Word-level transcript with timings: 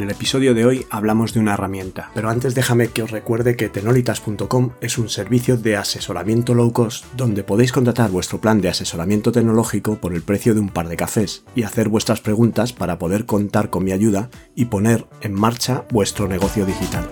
En 0.00 0.04
el 0.04 0.12
episodio 0.12 0.54
de 0.54 0.64
hoy 0.64 0.86
hablamos 0.88 1.34
de 1.34 1.40
una 1.40 1.52
herramienta, 1.52 2.10
pero 2.14 2.30
antes 2.30 2.54
déjame 2.54 2.88
que 2.88 3.02
os 3.02 3.10
recuerde 3.10 3.54
que 3.54 3.68
tenolitas.com 3.68 4.70
es 4.80 4.96
un 4.96 5.10
servicio 5.10 5.58
de 5.58 5.76
asesoramiento 5.76 6.54
low 6.54 6.72
cost 6.72 7.04
donde 7.18 7.44
podéis 7.44 7.70
contratar 7.70 8.10
vuestro 8.10 8.40
plan 8.40 8.62
de 8.62 8.70
asesoramiento 8.70 9.30
tecnológico 9.30 9.96
por 9.96 10.14
el 10.14 10.22
precio 10.22 10.54
de 10.54 10.60
un 10.60 10.70
par 10.70 10.88
de 10.88 10.96
cafés 10.96 11.44
y 11.54 11.64
hacer 11.64 11.90
vuestras 11.90 12.22
preguntas 12.22 12.72
para 12.72 12.98
poder 12.98 13.26
contar 13.26 13.68
con 13.68 13.84
mi 13.84 13.92
ayuda 13.92 14.30
y 14.54 14.64
poner 14.64 15.04
en 15.20 15.34
marcha 15.34 15.84
vuestro 15.90 16.28
negocio 16.28 16.64
digital. 16.64 17.06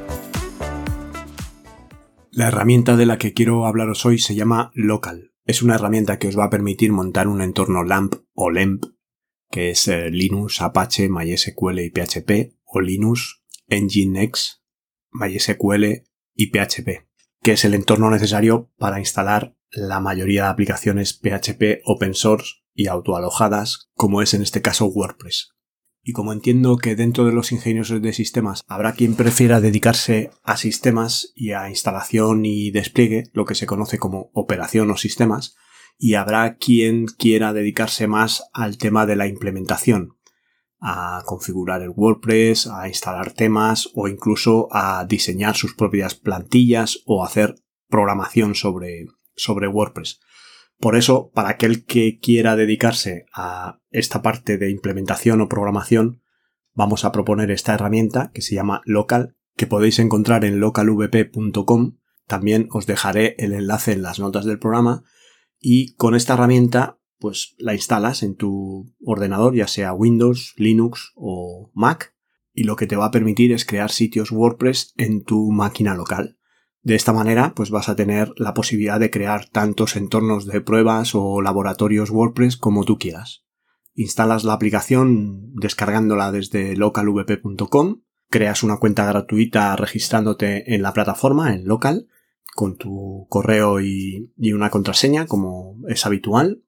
La 2.30 2.48
herramienta 2.48 2.96
de 2.96 3.04
la 3.04 3.18
que 3.18 3.34
quiero 3.34 3.66
hablaros 3.66 4.06
hoy 4.06 4.18
se 4.18 4.34
llama 4.34 4.70
Local. 4.72 5.34
Es 5.44 5.60
una 5.60 5.74
herramienta 5.74 6.18
que 6.18 6.28
os 6.28 6.38
va 6.38 6.44
a 6.44 6.50
permitir 6.50 6.92
montar 6.92 7.28
un 7.28 7.42
entorno 7.42 7.84
LAMP 7.84 8.14
o 8.32 8.50
LEMP, 8.50 8.82
que 9.50 9.72
es 9.72 9.88
eh, 9.88 10.08
Linux, 10.10 10.62
Apache, 10.62 11.10
MySQL 11.10 11.80
y 11.80 11.90
PHP, 11.90 12.57
o 12.68 12.80
Linux, 12.80 13.42
Nginx, 13.68 14.62
MySQL 15.10 16.04
y 16.34 16.46
PHP, 16.46 17.08
que 17.42 17.52
es 17.52 17.64
el 17.64 17.74
entorno 17.74 18.10
necesario 18.10 18.70
para 18.78 19.00
instalar 19.00 19.56
la 19.70 20.00
mayoría 20.00 20.44
de 20.44 20.48
aplicaciones 20.50 21.14
PHP 21.14 21.82
open 21.84 22.14
source 22.14 22.56
y 22.74 22.86
autoalojadas, 22.86 23.90
como 23.94 24.22
es 24.22 24.34
en 24.34 24.42
este 24.42 24.62
caso 24.62 24.86
WordPress. 24.86 25.54
Y 26.02 26.12
como 26.12 26.32
entiendo 26.32 26.76
que 26.76 26.96
dentro 26.96 27.24
de 27.24 27.32
los 27.32 27.52
ingeniosos 27.52 28.00
de 28.00 28.12
sistemas 28.12 28.62
habrá 28.66 28.92
quien 28.92 29.14
prefiera 29.14 29.60
dedicarse 29.60 30.30
a 30.42 30.56
sistemas 30.56 31.32
y 31.34 31.52
a 31.52 31.68
instalación 31.68 32.46
y 32.46 32.70
despliegue, 32.70 33.24
lo 33.32 33.44
que 33.44 33.54
se 33.54 33.66
conoce 33.66 33.98
como 33.98 34.30
operación 34.32 34.90
o 34.90 34.96
sistemas, 34.96 35.56
y 35.98 36.14
habrá 36.14 36.56
quien 36.56 37.06
quiera 37.06 37.52
dedicarse 37.52 38.06
más 38.06 38.44
al 38.52 38.78
tema 38.78 39.04
de 39.04 39.16
la 39.16 39.26
implementación, 39.26 40.16
a 40.80 41.22
configurar 41.26 41.82
el 41.82 41.90
WordPress, 41.90 42.68
a 42.68 42.88
instalar 42.88 43.32
temas 43.32 43.88
o 43.94 44.08
incluso 44.08 44.68
a 44.70 45.04
diseñar 45.04 45.56
sus 45.56 45.74
propias 45.74 46.14
plantillas 46.14 47.00
o 47.04 47.24
hacer 47.24 47.56
programación 47.88 48.54
sobre, 48.54 49.06
sobre 49.34 49.68
WordPress. 49.68 50.20
Por 50.78 50.96
eso, 50.96 51.30
para 51.34 51.50
aquel 51.50 51.84
que 51.84 52.20
quiera 52.20 52.54
dedicarse 52.54 53.26
a 53.34 53.80
esta 53.90 54.22
parte 54.22 54.58
de 54.58 54.70
implementación 54.70 55.40
o 55.40 55.48
programación, 55.48 56.22
vamos 56.72 57.04
a 57.04 57.10
proponer 57.10 57.50
esta 57.50 57.74
herramienta 57.74 58.30
que 58.32 58.42
se 58.42 58.54
llama 58.54 58.82
Local, 58.84 59.36
que 59.56 59.66
podéis 59.66 59.98
encontrar 59.98 60.44
en 60.44 60.60
localvp.com. 60.60 61.98
También 62.28 62.68
os 62.70 62.86
dejaré 62.86 63.34
el 63.38 63.54
enlace 63.54 63.92
en 63.92 64.02
las 64.02 64.20
notas 64.20 64.44
del 64.44 64.60
programa. 64.60 65.02
Y 65.58 65.94
con 65.96 66.14
esta 66.14 66.34
herramienta 66.34 66.97
pues 67.18 67.54
la 67.58 67.74
instalas 67.74 68.22
en 68.22 68.36
tu 68.36 68.94
ordenador, 69.04 69.54
ya 69.54 69.66
sea 69.66 69.92
Windows, 69.92 70.54
Linux 70.56 71.12
o 71.14 71.70
Mac, 71.74 72.14
y 72.52 72.64
lo 72.64 72.76
que 72.76 72.86
te 72.86 72.96
va 72.96 73.06
a 73.06 73.10
permitir 73.10 73.52
es 73.52 73.64
crear 73.64 73.90
sitios 73.90 74.32
WordPress 74.32 74.94
en 74.96 75.24
tu 75.24 75.50
máquina 75.50 75.94
local. 75.94 76.38
De 76.82 76.94
esta 76.94 77.12
manera, 77.12 77.52
pues 77.54 77.70
vas 77.70 77.88
a 77.88 77.96
tener 77.96 78.32
la 78.36 78.54
posibilidad 78.54 78.98
de 78.98 79.10
crear 79.10 79.48
tantos 79.48 79.96
entornos 79.96 80.46
de 80.46 80.60
pruebas 80.60 81.14
o 81.14 81.42
laboratorios 81.42 82.10
WordPress 82.10 82.56
como 82.56 82.84
tú 82.84 82.98
quieras. 82.98 83.44
Instalas 83.94 84.44
la 84.44 84.52
aplicación 84.52 85.52
descargándola 85.54 86.30
desde 86.30 86.76
localvp.com, 86.76 88.02
creas 88.30 88.62
una 88.62 88.78
cuenta 88.78 89.04
gratuita 89.06 89.74
registrándote 89.76 90.74
en 90.74 90.82
la 90.82 90.92
plataforma, 90.92 91.54
en 91.54 91.66
local, 91.66 92.06
con 92.54 92.76
tu 92.76 93.26
correo 93.28 93.80
y, 93.80 94.32
y 94.36 94.52
una 94.52 94.70
contraseña, 94.70 95.26
como 95.26 95.76
es 95.88 96.06
habitual, 96.06 96.62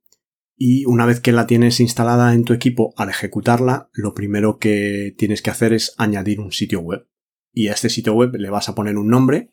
y 0.62 0.84
una 0.84 1.06
vez 1.06 1.20
que 1.20 1.32
la 1.32 1.46
tienes 1.46 1.80
instalada 1.80 2.34
en 2.34 2.44
tu 2.44 2.52
equipo, 2.52 2.92
al 2.98 3.08
ejecutarla, 3.08 3.88
lo 3.94 4.12
primero 4.12 4.58
que 4.58 5.14
tienes 5.16 5.40
que 5.40 5.48
hacer 5.48 5.72
es 5.72 5.94
añadir 5.96 6.38
un 6.38 6.52
sitio 6.52 6.80
web. 6.80 7.08
Y 7.50 7.68
a 7.68 7.72
este 7.72 7.88
sitio 7.88 8.12
web 8.12 8.36
le 8.36 8.50
vas 8.50 8.68
a 8.68 8.74
poner 8.74 8.98
un 8.98 9.08
nombre, 9.08 9.48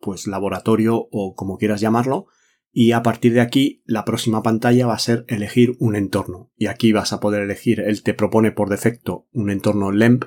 pues 0.00 0.26
laboratorio 0.26 1.08
o 1.10 1.34
como 1.34 1.56
quieras 1.56 1.80
llamarlo, 1.80 2.26
y 2.70 2.92
a 2.92 3.02
partir 3.02 3.32
de 3.32 3.40
aquí 3.40 3.82
la 3.86 4.04
próxima 4.04 4.42
pantalla 4.42 4.86
va 4.86 4.92
a 4.92 4.98
ser 4.98 5.24
elegir 5.28 5.76
un 5.78 5.96
entorno. 5.96 6.52
Y 6.56 6.66
aquí 6.66 6.92
vas 6.92 7.14
a 7.14 7.20
poder 7.20 7.40
elegir, 7.40 7.80
él 7.80 8.02
te 8.02 8.12
propone 8.12 8.52
por 8.52 8.68
defecto 8.68 9.28
un 9.32 9.48
entorno 9.48 9.92
LEMP 9.92 10.24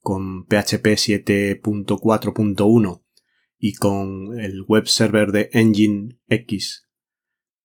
con 0.00 0.44
PHP 0.44 0.88
7.4.1 0.88 3.02
y 3.56 3.72
con 3.72 4.38
el 4.38 4.62
web 4.68 4.88
server 4.88 5.32
de 5.32 5.48
Engine 5.54 6.18
X 6.28 6.83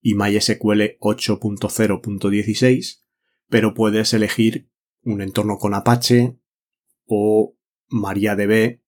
y 0.01 0.15
MySQL 0.15 0.97
8.0.16, 0.99 3.03
pero 3.49 3.73
puedes 3.73 4.13
elegir 4.13 4.69
un 5.01 5.21
entorno 5.21 5.57
con 5.57 5.73
Apache 5.73 6.37
o 7.05 7.57
MariaDB 7.87 8.81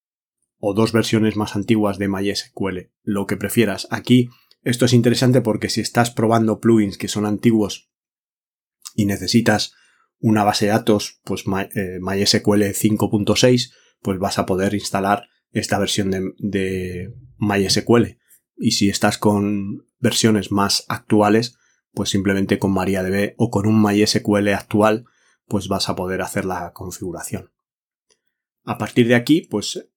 o 0.58 0.74
dos 0.74 0.92
versiones 0.92 1.36
más 1.36 1.56
antiguas 1.56 1.98
de 1.98 2.08
MySQL, 2.08 2.92
lo 3.04 3.26
que 3.26 3.38
prefieras. 3.38 3.88
Aquí 3.90 4.30
esto 4.64 4.86
es 4.86 4.94
interesante 4.94 5.42
porque 5.42 5.70
si 5.70 5.82
estás 5.82 6.12
probando 6.12 6.60
plugins 6.60 6.98
que 6.98 7.08
son 7.08 7.26
antiguos 7.26 7.92
y 8.96 9.06
necesitas 9.06 9.74
una 10.20 10.44
base 10.44 10.66
de 10.66 10.72
datos, 10.72 11.20
pues 11.24 11.46
MySQL 11.48 12.62
5.6, 12.62 13.72
pues 14.02 14.20
vas 14.20 14.38
a 14.38 14.46
poder 14.46 14.76
instalar 14.76 15.28
esta 15.52 15.80
versión 15.80 16.12
de, 16.12 16.32
de 16.38 17.12
MySQL. 17.40 18.21
Y 18.64 18.74
si 18.74 18.90
estás 18.90 19.18
con 19.18 19.88
versiones 19.98 20.52
más 20.52 20.86
actuales, 20.88 21.58
pues 21.94 22.12
simplemente 22.12 22.60
con 22.60 22.72
MariaDB 22.72 23.34
o 23.38 23.50
con 23.50 23.66
un 23.66 23.82
MySQL 23.82 24.50
actual, 24.50 25.06
pues 25.48 25.68
vas 25.68 25.90
a 25.90 25.96
poder 25.96 26.22
hacer 26.22 26.46
la 26.46 26.72
configuración. 26.72 27.52
A 28.64 28.78
partir 28.78 29.08
de 29.08 29.16
aquí, 29.16 29.42
pues 29.50 29.90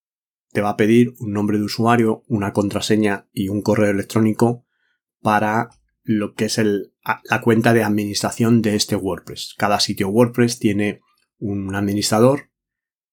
te 0.50 0.62
va 0.62 0.70
a 0.70 0.76
pedir 0.78 1.12
un 1.18 1.34
nombre 1.34 1.58
de 1.58 1.64
usuario, 1.64 2.24
una 2.26 2.54
contraseña 2.54 3.28
y 3.34 3.50
un 3.50 3.60
correo 3.60 3.90
electrónico 3.90 4.64
para 5.20 5.68
lo 6.02 6.32
que 6.32 6.46
es 6.46 6.58
la 6.58 7.40
cuenta 7.42 7.74
de 7.74 7.84
administración 7.84 8.62
de 8.62 8.76
este 8.76 8.96
WordPress. 8.96 9.56
Cada 9.58 9.78
sitio 9.78 10.08
WordPress 10.08 10.58
tiene 10.58 11.02
un 11.36 11.74
administrador 11.74 12.50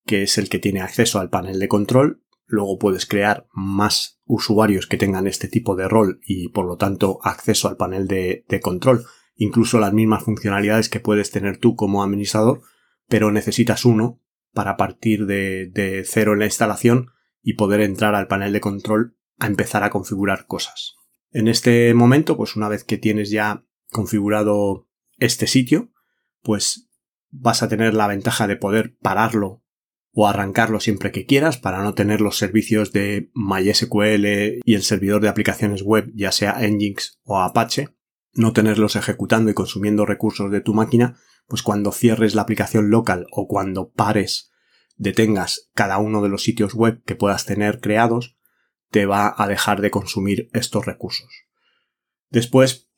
que 0.05 0.23
es 0.23 0.37
el 0.37 0.47
que 0.47 0.59
tiene 0.59 0.79
acceso 0.79 1.19
al 1.19 1.29
panel 1.29 1.59
de 1.59 1.67
control 1.67 2.21
Luego 2.51 2.77
puedes 2.77 3.05
crear 3.05 3.47
más 3.53 4.19
usuarios 4.33 4.87
que 4.87 4.95
tengan 4.95 5.27
este 5.27 5.49
tipo 5.49 5.75
de 5.75 5.89
rol 5.89 6.21
y 6.25 6.47
por 6.47 6.65
lo 6.65 6.77
tanto 6.77 7.19
acceso 7.21 7.67
al 7.67 7.75
panel 7.75 8.07
de, 8.07 8.59
control, 8.61 9.05
incluso 9.35 9.77
las 9.77 9.91
mismas 9.91 10.23
funcionalidades 10.23 10.87
que 10.87 11.01
puedes 11.01 11.31
tener 11.31 11.57
tú 11.57 11.75
como 11.75 12.01
administrador, 12.01 12.61
pero 13.09 13.29
necesitas 13.33 13.83
uno 13.83 14.21
para 14.53 14.77
partir 14.77 15.25
de, 15.25 15.69
de 15.73 16.03
cero 16.05 16.31
en 16.31 16.39
la 16.39 16.45
instalación 16.45 17.09
y 17.43 17.55
poder 17.55 17.81
entrar 17.81 18.15
al 18.15 18.27
panel 18.27 18.53
de 18.53 18.61
control 18.61 19.17
a 19.37 19.47
empezar 19.47 19.83
a 19.83 19.89
configurar 19.89 20.45
cosas. 20.45 20.95
En 21.31 21.49
este 21.49 21.93
momento, 21.93 22.37
pues 22.37 22.55
una 22.55 22.69
vez 22.69 22.85
que 22.85 22.97
tienes 22.97 23.31
ya 23.31 23.65
configurado 23.89 24.87
este 25.17 25.45
sitio, 25.45 25.91
pues 26.41 26.89
vas 27.31 27.63
a 27.63 27.67
tener 27.67 27.95
la 27.95 28.07
ventaja 28.07 28.47
de 28.47 28.55
poder 28.55 28.95
pararlo 29.01 29.60
o 30.13 30.27
arrancarlo 30.27 30.79
siempre 30.79 31.11
que 31.11 31.25
quieras 31.25 31.57
para 31.57 31.81
no 31.83 31.93
tener 31.93 32.21
los 32.21 32.37
servicios 32.37 32.91
de 32.91 33.31
MySQL 33.33 34.59
y 34.65 34.75
el 34.75 34.83
servidor 34.83 35.21
de 35.21 35.29
aplicaciones 35.29 35.83
web, 35.83 36.11
ya 36.13 36.31
sea 36.31 36.59
Nginx 36.59 37.19
o 37.23 37.39
Apache, 37.39 37.89
no 38.33 38.53
tenerlos 38.53 38.95
ejecutando 38.95 39.49
y 39.49 39.53
consumiendo 39.53 40.05
recursos 40.05 40.51
de 40.51 40.61
tu 40.61 40.73
máquina, 40.73 41.17
pues 41.47 41.63
cuando 41.63 41.91
cierres 41.91 42.35
la 42.35 42.43
aplicación 42.43 42.89
local 42.89 43.25
o 43.31 43.47
cuando 43.47 43.91
pares, 43.91 44.51
detengas 44.97 45.69
cada 45.73 45.97
uno 45.97 46.21
de 46.21 46.29
los 46.29 46.43
sitios 46.43 46.73
web 46.73 47.01
que 47.05 47.15
puedas 47.15 47.45
tener 47.45 47.79
creados, 47.79 48.37
te 48.89 49.05
va 49.05 49.33
a 49.37 49.47
dejar 49.47 49.81
de 49.81 49.91
consumir 49.91 50.49
estos 50.53 50.85
recursos. 50.85 51.29
Después 52.29 52.89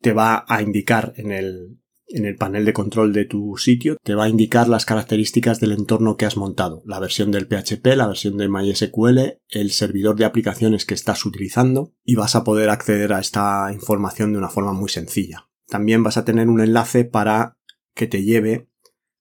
te 0.00 0.12
va 0.12 0.44
a 0.48 0.62
indicar 0.62 1.14
en 1.16 1.32
el, 1.32 1.78
en 2.08 2.26
el 2.26 2.36
panel 2.36 2.64
de 2.64 2.72
control 2.72 3.12
de 3.12 3.24
tu 3.24 3.56
sitio 3.56 3.96
te 4.02 4.14
va 4.14 4.24
a 4.24 4.28
indicar 4.28 4.68
las 4.68 4.84
características 4.84 5.60
del 5.60 5.72
entorno 5.72 6.16
que 6.16 6.26
has 6.26 6.36
montado, 6.36 6.82
la 6.86 7.00
versión 7.00 7.30
del 7.30 7.46
PHP, 7.46 7.86
la 7.96 8.06
versión 8.06 8.36
de 8.36 8.48
MySQL, 8.48 9.40
el 9.48 9.70
servidor 9.70 10.16
de 10.16 10.24
aplicaciones 10.24 10.84
que 10.84 10.94
estás 10.94 11.24
utilizando 11.24 11.92
y 12.04 12.14
vas 12.14 12.36
a 12.36 12.44
poder 12.44 12.70
acceder 12.70 13.12
a 13.12 13.20
esta 13.20 13.70
información 13.72 14.32
de 14.32 14.38
una 14.38 14.48
forma 14.48 14.72
muy 14.72 14.88
sencilla. 14.88 15.48
También 15.66 16.02
vas 16.02 16.16
a 16.16 16.24
tener 16.24 16.48
un 16.48 16.60
enlace 16.60 17.04
para 17.04 17.58
que 17.94 18.06
te 18.06 18.22
lleve 18.22 18.68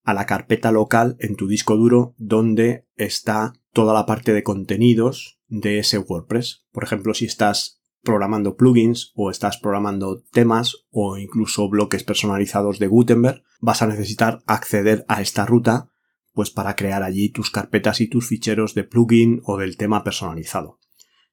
a 0.04 0.14
la 0.14 0.26
carpeta 0.26 0.72
local 0.72 1.16
en 1.20 1.36
tu 1.36 1.48
disco 1.48 1.78
duro 1.78 2.14
donde 2.18 2.88
está 2.96 3.54
toda 3.72 3.94
la 3.94 4.06
parte 4.06 4.34
de 4.34 4.44
contenidos 4.44 5.40
de 5.48 5.80
ese 5.80 5.98
WordPress. 5.98 6.66
Por 6.72 6.84
ejemplo, 6.84 7.14
si 7.14 7.26
estás 7.26 7.82
programando 8.04 8.56
plugins 8.56 9.12
o 9.16 9.32
estás 9.32 9.58
programando 9.58 10.24
temas 10.32 10.86
o 10.92 11.18
incluso 11.18 11.70
bloques 11.70 12.04
personalizados 12.04 12.78
de 12.78 12.88
Gutenberg, 12.88 13.44
vas 13.62 13.82
a 13.82 13.88
necesitar 13.88 14.44
acceder 14.46 15.06
a 15.08 15.22
esta 15.22 15.46
ruta 15.46 15.90
pues 16.34 16.50
para 16.50 16.76
crear 16.76 17.04
allí 17.04 17.30
tus 17.30 17.52
carpetas 17.52 18.02
y 18.02 18.08
tus 18.08 18.28
ficheros 18.28 18.74
de 18.74 18.84
plugin 18.84 19.42
o 19.46 19.58
del 19.58 19.78
tema 19.78 20.04
personalizado. 20.04 20.80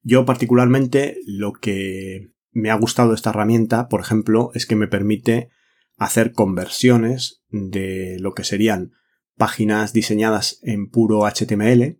Yo 0.03 0.25
particularmente 0.25 1.17
lo 1.27 1.53
que 1.53 2.33
me 2.53 2.71
ha 2.71 2.75
gustado 2.75 3.15
esta 3.15 3.31
herramienta, 3.31 3.89
por 3.89 4.01
ejemplo, 4.01 4.51
es 4.55 4.67
que 4.67 4.77
me 4.77 4.89
permite 4.89 5.51
hacer 5.97 6.33
conversiones 6.33 7.43
de 7.49 8.17
lo 8.21 8.33
que 8.33 8.45
serían 8.45 8.93
páginas 9.37 9.93
diseñadas 9.93 10.59
en 10.63 10.89
puro 10.89 11.27
HTML, 11.27 11.99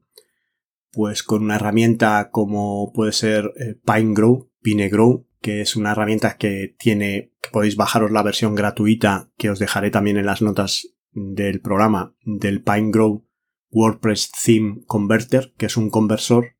pues 0.93 1.23
con 1.23 1.43
una 1.43 1.57
herramienta 1.57 2.31
como 2.31 2.93
puede 2.93 3.13
ser 3.13 3.53
eh, 3.57 3.77
PineGrow, 3.85 4.50
PineGrow, 4.63 5.27
que 5.41 5.61
es 5.61 5.77
una 5.77 5.93
herramienta 5.93 6.37
que 6.37 6.75
tiene, 6.79 7.33
que 7.41 7.51
podéis 7.51 7.77
bajaros 7.77 8.11
la 8.11 8.23
versión 8.23 8.55
gratuita 8.55 9.31
que 9.37 9.51
os 9.51 9.59
dejaré 9.59 9.91
también 9.91 10.17
en 10.17 10.27
las 10.27 10.43
notas 10.43 10.89
del 11.13 11.61
programa 11.61 12.15
del 12.25 12.63
PineGrow 12.63 13.27
WordPress 13.71 14.33
Theme 14.45 14.83
Converter, 14.87 15.55
que 15.57 15.67
es 15.67 15.77
un 15.77 15.91
conversor 15.91 16.57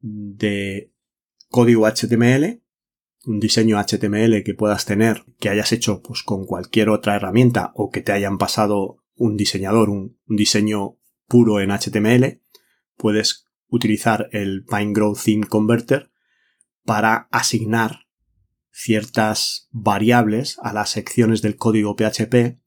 de 0.00 0.92
código 1.48 1.86
HTML, 1.86 2.62
un 3.24 3.40
diseño 3.40 3.78
HTML 3.78 4.42
que 4.42 4.54
puedas 4.54 4.84
tener, 4.84 5.24
que 5.38 5.48
hayas 5.48 5.72
hecho 5.72 6.02
pues 6.02 6.22
con 6.22 6.46
cualquier 6.46 6.88
otra 6.88 7.16
herramienta 7.16 7.72
o 7.74 7.90
que 7.90 8.00
te 8.00 8.12
hayan 8.12 8.38
pasado 8.38 9.04
un 9.14 9.36
diseñador, 9.36 9.90
un, 9.90 10.18
diseño 10.26 10.98
puro 11.28 11.60
en 11.60 11.70
HTML, 11.70 12.40
puedes 12.96 13.46
utilizar 13.68 14.28
el 14.32 14.64
PineGrow 14.64 15.14
Theme 15.14 15.46
Converter 15.46 16.11
para 16.84 17.28
asignar 17.30 18.06
ciertas 18.70 19.68
variables 19.70 20.58
a 20.62 20.72
las 20.72 20.90
secciones 20.90 21.42
del 21.42 21.56
código 21.56 21.94
PHP 21.96 22.58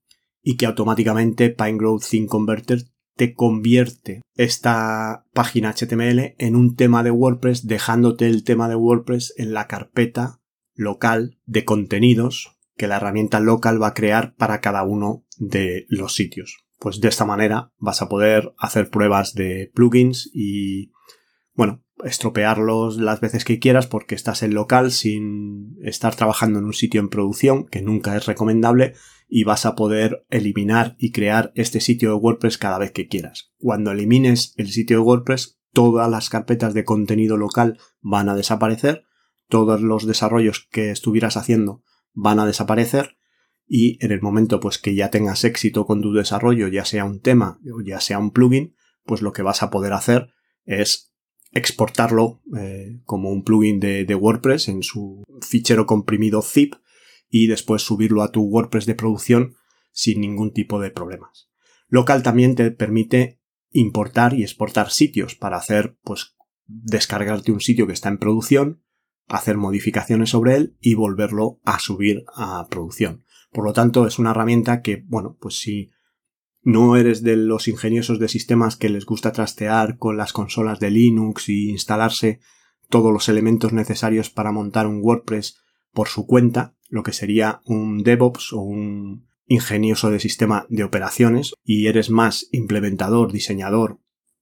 y 0.41 0.57
que 0.57 0.65
automáticamente 0.65 1.49
PineGrow 1.49 1.99
Theme 1.99 2.27
Converter 2.27 2.83
te 3.15 3.33
convierte 3.33 4.21
esta 4.35 5.25
página 5.33 5.73
HTML 5.73 6.35
en 6.37 6.55
un 6.55 6.75
tema 6.75 7.01
de 7.01 7.11
WordPress 7.11 7.65
dejándote 7.65 8.27
el 8.27 8.43
tema 8.43 8.67
de 8.67 8.75
WordPress 8.75 9.33
en 9.37 9.53
la 9.53 9.67
carpeta 9.67 10.41
local 10.73 11.39
de 11.45 11.63
contenidos 11.63 12.57
que 12.75 12.87
la 12.87 12.97
herramienta 12.97 13.39
local 13.39 13.81
va 13.81 13.87
a 13.87 13.93
crear 13.93 14.35
para 14.35 14.59
cada 14.59 14.83
uno 14.83 15.25
de 15.37 15.85
los 15.87 16.13
sitios. 16.13 16.65
Pues 16.77 16.99
de 16.99 17.07
esta 17.07 17.25
manera 17.25 17.71
vas 17.77 18.01
a 18.01 18.09
poder 18.09 18.53
hacer 18.57 18.89
pruebas 18.89 19.33
de 19.33 19.71
plugins 19.73 20.29
y, 20.33 20.91
bueno, 21.53 21.84
estropearlos 22.05 22.97
las 22.97 23.19
veces 23.19 23.43
que 23.43 23.59
quieras 23.59 23.87
porque 23.87 24.15
estás 24.15 24.43
en 24.43 24.53
local 24.53 24.91
sin 24.91 25.77
estar 25.83 26.15
trabajando 26.15 26.59
en 26.59 26.65
un 26.65 26.73
sitio 26.73 27.01
en 27.01 27.09
producción, 27.09 27.65
que 27.65 27.81
nunca 27.81 28.15
es 28.15 28.25
recomendable, 28.25 28.93
y 29.27 29.43
vas 29.43 29.65
a 29.65 29.75
poder 29.75 30.25
eliminar 30.29 30.95
y 30.99 31.11
crear 31.11 31.51
este 31.55 31.81
sitio 31.81 32.09
de 32.09 32.15
WordPress 32.15 32.57
cada 32.57 32.77
vez 32.77 32.91
que 32.91 33.07
quieras. 33.07 33.51
Cuando 33.57 33.91
elimines 33.91 34.53
el 34.57 34.69
sitio 34.69 34.97
de 34.97 35.03
WordPress, 35.03 35.59
todas 35.73 36.09
las 36.09 36.29
carpetas 36.29 36.73
de 36.73 36.83
contenido 36.85 37.37
local 37.37 37.79
van 38.01 38.29
a 38.29 38.35
desaparecer, 38.35 39.03
todos 39.49 39.81
los 39.81 40.05
desarrollos 40.05 40.67
que 40.71 40.91
estuvieras 40.91 41.37
haciendo 41.37 41.83
van 42.13 42.39
a 42.39 42.45
desaparecer 42.45 43.17
y 43.67 44.03
en 44.03 44.11
el 44.11 44.21
momento 44.21 44.59
pues 44.59 44.77
que 44.77 44.95
ya 44.95 45.09
tengas 45.09 45.43
éxito 45.43 45.85
con 45.85 46.01
tu 46.01 46.13
desarrollo, 46.13 46.67
ya 46.67 46.85
sea 46.85 47.03
un 47.03 47.19
tema 47.19 47.59
o 47.73 47.81
ya 47.81 47.99
sea 47.99 48.19
un 48.19 48.31
plugin, 48.31 48.75
pues 49.03 49.21
lo 49.21 49.33
que 49.33 49.41
vas 49.41 49.63
a 49.63 49.69
poder 49.69 49.93
hacer 49.93 50.29
es 50.65 51.14
exportarlo 51.55 52.41
eh, 52.55 52.99
como 53.05 53.31
un 53.31 53.43
plugin 53.43 53.79
de, 53.79 54.05
de 54.05 54.15
WordPress 54.15 54.67
en 54.67 54.83
su 54.83 55.23
fichero 55.41 55.87
comprimido 55.87 56.43
zip 56.43 56.75
y 57.29 57.47
después 57.47 57.81
subirlo 57.81 58.21
a 58.21 58.31
tu 58.31 58.43
WordPress 58.43 58.85
de 58.85 58.93
producción 58.93 59.55
sin 59.91 60.21
ningún 60.21 60.53
tipo 60.53 60.79
de 60.79 60.91
problemas. 60.91 61.49
Local 61.87 62.21
también 62.21 62.55
te 62.55 62.69
permite 62.71 63.39
importar 63.71 64.33
y 64.33 64.43
exportar 64.43 64.91
sitios 64.91 65.35
para 65.35 65.57
hacer, 65.57 65.97
pues, 66.03 66.35
descargarte 66.67 67.51
un 67.51 67.61
sitio 67.61 67.87
que 67.87 67.93
está 67.93 68.09
en 68.09 68.17
producción, 68.17 68.83
hacer 69.27 69.57
modificaciones 69.57 70.29
sobre 70.29 70.55
él 70.55 70.77
y 70.79 70.93
volverlo 70.93 71.59
a 71.63 71.79
subir 71.79 72.25
a 72.35 72.67
producción. 72.69 73.23
Por 73.51 73.63
lo 73.63 73.73
tanto, 73.73 74.05
es 74.05 74.19
una 74.19 74.31
herramienta 74.31 74.81
que, 74.81 75.03
bueno, 75.07 75.37
pues 75.39 75.59
si 75.59 75.91
no 76.65 76.97
eres 76.97 77.21
de 77.21 77.35
los 77.37 77.67
ingeniosos 77.67 78.19
de 78.19 78.27
sistemas 78.27 78.75
que 78.75 78.89
les 78.89 79.05
gusta 79.05 79.31
trastear 79.31 79.99
con 79.99 80.17
las 80.17 80.33
consolas 80.33 80.79
de 80.79 80.89
Linux 80.89 81.47
y 81.47 81.69
instalarse 81.69 82.39
todos 82.89 83.13
los 83.13 83.29
elementos 83.29 83.71
necesarios 83.71 84.31
para 84.31 84.51
montar 84.51 84.87
un 84.87 84.99
WordPress 85.01 85.59
por 85.93 86.07
su 86.07 86.25
cuenta, 86.25 86.75
lo 86.89 87.03
que 87.03 87.13
sería 87.13 87.61
un 87.65 88.01
DevOps 88.01 88.51
o 88.51 88.61
un 88.61 89.27
ingenioso 89.45 90.09
de 90.09 90.19
sistema 90.19 90.65
de 90.69 90.83
operaciones, 90.83 91.53
y 91.63 91.85
eres 91.85 92.09
más 92.09 92.47
implementador, 92.51 93.31
diseñador 93.31 93.99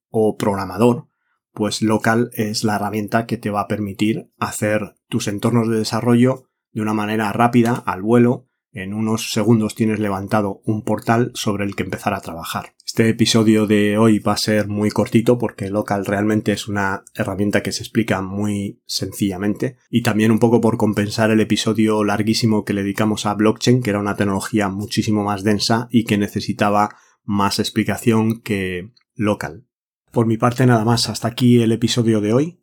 o 0.10 0.38
programador, 0.38 1.10
pues 1.52 1.82
Local 1.82 2.30
es 2.34 2.64
la 2.64 2.78
herramienta 2.78 3.26
que 3.26 3.38
te 3.38 3.50
va 3.50 3.62
a 3.62 3.68
permitir 3.68 4.32
hacer 4.40 4.96
tus 5.10 5.28
entornos 5.28 5.68
de 5.68 5.78
desarrollo 5.78 6.46
de 6.72 6.82
una 6.82 6.94
manera 6.94 7.34
rápida, 7.34 7.84
al 7.86 8.02
vuelo, 8.02 8.48
en 8.74 8.94
unos 8.94 9.32
segundos 9.32 9.76
tienes 9.76 10.00
levantado 10.00 10.62
un 10.66 10.84
portal 10.84 11.32
sobre 11.36 11.64
el 11.64 11.76
que 11.76 11.84
empezar 11.84 12.14
a 12.14 12.22
trabajar. 12.22 12.74
Este 12.86 13.10
episodio 13.10 13.66
de 13.66 13.98
hoy 13.98 14.20
va 14.20 14.34
a 14.34 14.38
ser 14.38 14.68
muy 14.68 14.90
cortito 14.90 15.38
porque 15.38 15.70
Local 15.70 16.06
realmente 16.06 16.52
es 16.52 16.68
una 16.68 17.04
herramienta 17.16 17.64
que 17.64 17.72
se 17.72 17.84
explica 17.84 18.22
muy 18.22 18.82
sencillamente 18.86 19.78
y 19.90 20.04
también 20.04 20.32
un 20.32 20.40
poco 20.40 20.62
por 20.62 20.78
compensar 20.78 21.32
el 21.32 21.40
episodio 21.40 22.04
larguísimo 22.04 22.66
que 22.66 22.74
le 22.74 22.84
dedicamos 22.84 23.26
a 23.26 23.34
blockchain, 23.34 23.82
que 23.82 23.90
era 23.90 24.00
una 24.00 24.16
tecnología 24.16 24.70
muchísimo 24.70 25.24
más 25.24 25.44
densa 25.44 25.88
y 25.90 26.04
que 26.04 26.18
necesitaba 26.18 26.98
más 27.24 27.60
explicación 27.60 28.42
que 28.42 28.92
Local. 29.16 29.66
Por 30.12 30.26
mi 30.26 30.38
parte 30.38 30.66
nada 30.66 30.86
más, 30.86 31.10
hasta 31.10 31.28
aquí 31.28 31.62
el 31.62 31.72
episodio 31.72 32.22
de 32.22 32.34
hoy. 32.34 32.63